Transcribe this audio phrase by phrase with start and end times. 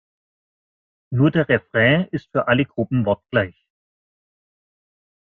[1.11, 3.67] Nur der Refrain ist für alle Gruppen wortgleich.